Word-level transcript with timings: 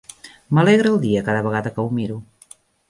M'alegra 0.57 0.93
el 0.95 0.99
dia 1.05 1.23
cada 1.29 1.45
vegada 1.51 1.77
que 1.77 1.87
ho 1.87 1.97
miro. 2.01 2.21